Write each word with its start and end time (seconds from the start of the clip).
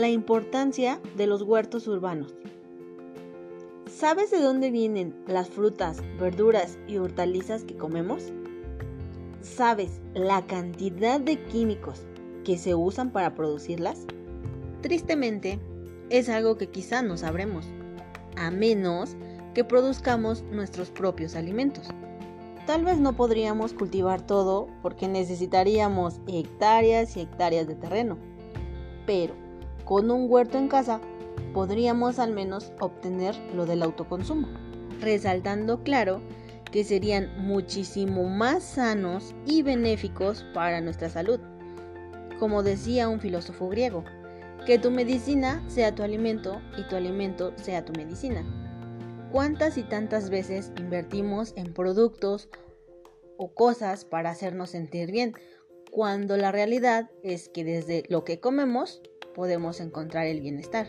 la 0.00 0.08
importancia 0.08 0.98
de 1.18 1.26
los 1.26 1.42
huertos 1.42 1.86
urbanos. 1.86 2.34
¿Sabes 3.86 4.30
de 4.30 4.40
dónde 4.40 4.70
vienen 4.70 5.14
las 5.26 5.50
frutas, 5.50 6.02
verduras 6.18 6.78
y 6.88 6.96
hortalizas 6.96 7.64
que 7.64 7.76
comemos? 7.76 8.32
¿Sabes 9.42 10.00
la 10.14 10.46
cantidad 10.46 11.20
de 11.20 11.44
químicos 11.44 12.06
que 12.44 12.56
se 12.56 12.74
usan 12.74 13.10
para 13.10 13.34
producirlas? 13.34 14.06
Tristemente, 14.80 15.60
es 16.08 16.30
algo 16.30 16.56
que 16.56 16.70
quizá 16.70 17.02
no 17.02 17.18
sabremos, 17.18 17.66
a 18.36 18.50
menos 18.50 19.16
que 19.52 19.64
produzcamos 19.64 20.44
nuestros 20.44 20.90
propios 20.90 21.36
alimentos. 21.36 21.88
Tal 22.66 22.84
vez 22.84 22.98
no 22.98 23.16
podríamos 23.16 23.74
cultivar 23.74 24.26
todo 24.26 24.68
porque 24.80 25.08
necesitaríamos 25.08 26.20
hectáreas 26.26 27.18
y 27.18 27.20
hectáreas 27.20 27.66
de 27.66 27.74
terreno, 27.74 28.16
pero 29.04 29.49
con 29.90 30.08
un 30.12 30.30
huerto 30.30 30.56
en 30.56 30.68
casa 30.68 31.00
podríamos 31.52 32.20
al 32.20 32.32
menos 32.32 32.72
obtener 32.78 33.34
lo 33.56 33.66
del 33.66 33.82
autoconsumo, 33.82 34.46
resaltando 35.00 35.82
claro 35.82 36.22
que 36.70 36.84
serían 36.84 37.28
muchísimo 37.44 38.22
más 38.28 38.62
sanos 38.62 39.34
y 39.46 39.62
benéficos 39.62 40.46
para 40.54 40.80
nuestra 40.80 41.08
salud. 41.08 41.40
Como 42.38 42.62
decía 42.62 43.08
un 43.08 43.18
filósofo 43.18 43.68
griego, 43.68 44.04
que 44.64 44.78
tu 44.78 44.92
medicina 44.92 45.60
sea 45.66 45.92
tu 45.92 46.04
alimento 46.04 46.62
y 46.78 46.86
tu 46.86 46.94
alimento 46.94 47.52
sea 47.56 47.84
tu 47.84 47.92
medicina. 47.92 48.46
¿Cuántas 49.32 49.76
y 49.76 49.82
tantas 49.82 50.30
veces 50.30 50.70
invertimos 50.78 51.52
en 51.56 51.74
productos 51.74 52.48
o 53.38 53.54
cosas 53.54 54.04
para 54.04 54.30
hacernos 54.30 54.70
sentir 54.70 55.10
bien? 55.10 55.34
Cuando 55.90 56.36
la 56.36 56.52
realidad 56.52 57.10
es 57.24 57.48
que 57.48 57.64
desde 57.64 58.04
lo 58.08 58.22
que 58.22 58.38
comemos 58.38 59.02
podemos 59.34 59.80
encontrar 59.80 60.26
el 60.26 60.40
bienestar. 60.40 60.88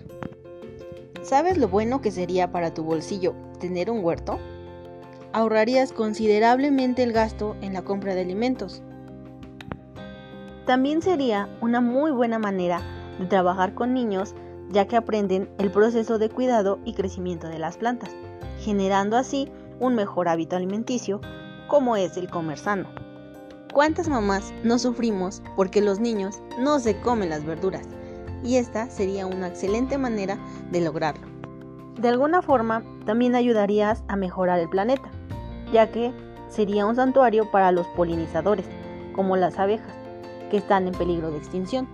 ¿Sabes 1.21 1.57
lo 1.57 1.67
bueno 1.67 2.01
que 2.01 2.11
sería 2.11 2.51
para 2.51 2.73
tu 2.73 2.83
bolsillo 2.83 3.35
tener 3.59 3.91
un 3.91 4.03
huerto? 4.03 4.39
Ahorrarías 5.33 5.93
considerablemente 5.93 7.03
el 7.03 7.13
gasto 7.13 7.55
en 7.61 7.73
la 7.73 7.83
compra 7.83 8.15
de 8.15 8.21
alimentos. 8.21 8.81
También 10.65 11.01
sería 11.01 11.49
una 11.61 11.81
muy 11.81 12.11
buena 12.11 12.39
manera 12.39 12.81
de 13.19 13.25
trabajar 13.27 13.73
con 13.73 13.93
niños 13.93 14.35
ya 14.71 14.87
que 14.87 14.95
aprenden 14.95 15.49
el 15.57 15.71
proceso 15.71 16.17
de 16.17 16.29
cuidado 16.29 16.79
y 16.85 16.93
crecimiento 16.93 17.47
de 17.47 17.59
las 17.59 17.77
plantas, 17.77 18.11
generando 18.59 19.17
así 19.17 19.49
un 19.79 19.95
mejor 19.95 20.27
hábito 20.27 20.55
alimenticio 20.55 21.21
como 21.67 21.95
es 21.95 22.17
el 22.17 22.29
comer 22.29 22.57
sano. 22.57 22.89
¿Cuántas 23.73 24.09
mamás 24.09 24.53
no 24.63 24.79
sufrimos 24.79 25.41
porque 25.55 25.81
los 25.81 25.99
niños 25.99 26.41
no 26.59 26.79
se 26.79 26.99
comen 26.99 27.29
las 27.29 27.45
verduras? 27.45 27.87
Y 28.43 28.57
esta 28.57 28.89
sería 28.89 29.27
una 29.27 29.47
excelente 29.47 29.97
manera 29.97 30.37
de 30.71 30.81
lograrlo. 30.81 31.27
De 31.99 32.09
alguna 32.09 32.41
forma, 32.41 32.83
también 33.05 33.35
ayudarías 33.35 34.03
a 34.07 34.15
mejorar 34.15 34.59
el 34.59 34.69
planeta, 34.69 35.09
ya 35.71 35.91
que 35.91 36.13
sería 36.49 36.85
un 36.85 36.95
santuario 36.95 37.49
para 37.51 37.71
los 37.71 37.87
polinizadores, 37.87 38.65
como 39.13 39.37
las 39.37 39.59
abejas, 39.59 39.93
que 40.49 40.57
están 40.57 40.87
en 40.87 40.93
peligro 40.93 41.31
de 41.31 41.37
extinción 41.37 41.87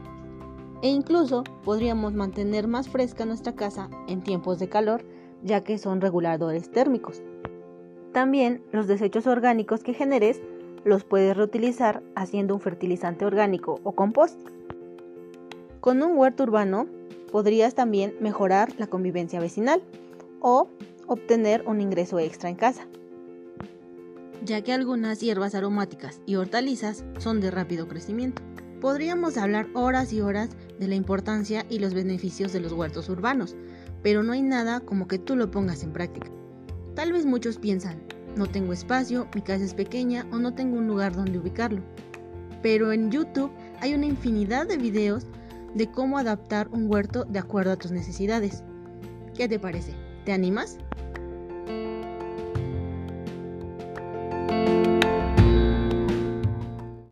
e 0.81 0.89
incluso 0.89 1.43
podríamos 1.63 2.13
mantener 2.13 2.67
más 2.67 2.89
fresca 2.89 3.25
nuestra 3.25 3.53
casa 3.55 3.89
en 4.07 4.21
tiempos 4.21 4.59
de 4.59 4.69
calor, 4.69 5.03
ya 5.43 5.63
que 5.63 5.77
son 5.77 6.01
reguladores 6.01 6.71
térmicos. 6.71 7.23
También 8.13 8.63
los 8.71 8.87
desechos 8.87 9.27
orgánicos 9.27 9.83
que 9.83 9.93
generes 9.93 10.41
los 10.83 11.03
puedes 11.03 11.35
reutilizar 11.35 12.03
haciendo 12.15 12.53
un 12.53 12.61
fertilizante 12.61 13.25
orgánico 13.25 13.79
o 13.83 13.93
compost. 13.93 14.39
Con 15.80 16.02
un 16.02 16.17
huerto 16.17 16.44
urbano 16.44 16.88
podrías 17.31 17.75
también 17.75 18.16
mejorar 18.20 18.73
la 18.78 18.88
convivencia 18.88 19.39
vecinal 19.39 19.81
o 20.42 20.70
obtener 21.08 21.64
un 21.67 21.82
ingreso 21.82 22.20
extra 22.20 22.49
en 22.49 22.55
casa, 22.55 22.88
ya 24.43 24.61
que 24.61 24.73
algunas 24.73 25.20
hierbas 25.20 25.55
aromáticas 25.55 26.21
y 26.26 26.36
hortalizas 26.36 27.05
son 27.20 27.42
de 27.42 27.52
rápido 27.52 27.87
crecimiento. 27.87 28.42
Podríamos 28.82 29.37
hablar 29.37 29.67
horas 29.73 30.14
y 30.14 30.21
horas 30.21 30.49
de 30.80 30.87
la 30.87 30.95
importancia 30.95 31.66
y 31.70 31.80
los 31.80 31.93
beneficios 31.93 32.54
de 32.54 32.60
los 32.60 32.73
huertos 32.73 33.10
urbanos, 33.10 33.55
pero 34.04 34.23
no 34.23 34.33
hay 34.33 34.42
nada 34.42 34.80
como 34.80 35.08
que 35.08 35.20
tú 35.20 35.36
lo 35.36 35.52
pongas 35.52 35.83
en 35.83 35.93
práctica. 35.93 36.30
Tal 36.95 37.11
vez 37.11 37.26
muchos 37.26 37.58
piensan, 37.58 38.02
no 38.36 38.48
tengo 38.48 38.73
espacio, 38.73 39.27
mi 39.36 39.42
casa 39.42 39.64
es 39.64 39.73
pequeña 39.73 40.26
o 40.32 40.37
no 40.37 40.54
tengo 40.54 40.77
un 40.77 40.87
lugar 40.87 41.16
donde 41.16 41.39
ubicarlo. 41.39 41.82
Pero 42.61 42.92
en 42.92 43.11
YouTube 43.11 43.52
hay 43.82 43.93
una 43.93 44.05
infinidad 44.05 44.67
de 44.67 44.77
videos 44.77 45.26
de 45.77 45.92
cómo 45.92 46.17
adaptar 46.17 46.67
un 46.71 46.92
huerto 46.92 47.23
de 47.26 47.39
acuerdo 47.39 47.71
a 47.71 47.77
tus 47.77 47.92
necesidades. 47.92 48.64
¿Qué 49.36 49.48
te 49.48 49.60
parece? 49.60 49.93
¿Te 50.26 50.33
animas? 50.33 50.77